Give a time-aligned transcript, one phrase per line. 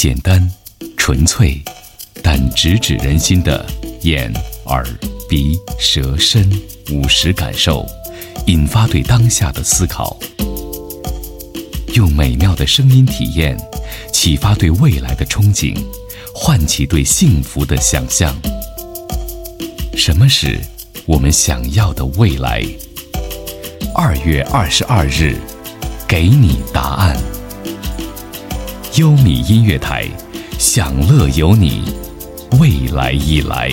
[0.00, 0.50] 简单、
[0.96, 1.60] 纯粹，
[2.22, 3.66] 但直指人心的
[4.00, 4.32] 眼、
[4.64, 4.82] 耳、
[5.28, 6.50] 鼻、舌、身
[6.90, 7.86] 五十感受，
[8.46, 10.18] 引发对当下的思考。
[11.92, 13.54] 用美妙的声音体验，
[14.10, 15.76] 启发对未来的憧憬，
[16.34, 18.34] 唤起对幸福的想象。
[19.94, 20.58] 什么是
[21.04, 22.64] 我们想要的未来？
[23.94, 25.36] 二月二十二日，
[26.08, 27.14] 给你答案。
[29.00, 30.06] 优米音乐台，
[30.58, 31.84] 享乐有你，
[32.60, 33.70] 未来已来。